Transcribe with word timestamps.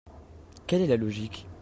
Quelle 0.65 0.81
est 0.81 0.87
la 0.87 0.97
logique? 0.97 1.45